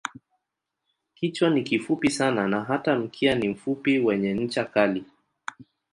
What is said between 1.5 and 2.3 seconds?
kifupi